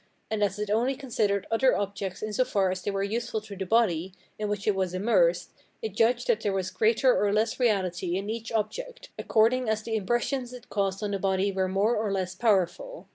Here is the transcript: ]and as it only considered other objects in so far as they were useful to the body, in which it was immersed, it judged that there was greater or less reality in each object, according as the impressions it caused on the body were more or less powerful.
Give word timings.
]and 0.31 0.43
as 0.43 0.57
it 0.57 0.71
only 0.71 0.95
considered 0.95 1.45
other 1.51 1.77
objects 1.77 2.23
in 2.23 2.33
so 2.33 2.43
far 2.43 2.71
as 2.71 2.81
they 2.81 2.89
were 2.89 3.03
useful 3.03 3.39
to 3.39 3.55
the 3.55 3.67
body, 3.67 4.15
in 4.39 4.49
which 4.49 4.65
it 4.65 4.73
was 4.73 4.95
immersed, 4.95 5.51
it 5.83 5.93
judged 5.93 6.25
that 6.25 6.41
there 6.41 6.51
was 6.53 6.71
greater 6.71 7.15
or 7.23 7.31
less 7.31 7.59
reality 7.59 8.17
in 8.17 8.27
each 8.27 8.51
object, 8.51 9.09
according 9.19 9.69
as 9.69 9.83
the 9.83 9.95
impressions 9.95 10.53
it 10.53 10.69
caused 10.71 11.03
on 11.03 11.11
the 11.11 11.19
body 11.19 11.51
were 11.51 11.67
more 11.69 11.95
or 11.95 12.11
less 12.11 12.33
powerful. 12.33 13.09